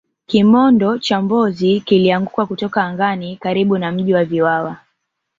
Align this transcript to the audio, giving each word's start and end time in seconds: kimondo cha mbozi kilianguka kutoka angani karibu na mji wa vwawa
kimondo 0.25 0.97
cha 0.99 1.21
mbozi 1.21 1.79
kilianguka 1.81 2.45
kutoka 2.45 2.83
angani 2.83 3.37
karibu 3.37 3.77
na 3.77 3.91
mji 3.91 4.13
wa 4.13 4.25
vwawa 4.25 4.77